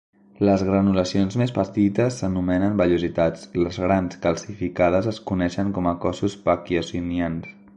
Les 0.47 0.61
granulacions 0.67 1.35
més 1.41 1.51
petites 1.57 2.17
s'anomenen 2.21 2.79
"vellositats"; 2.81 3.43
les 3.65 3.77
grans 3.83 4.17
calcificades 4.27 5.11
es 5.15 5.23
coneixen 5.33 5.71
com 5.77 5.91
a 5.93 5.97
cossos 6.07 6.39
pacchionians. 6.49 7.55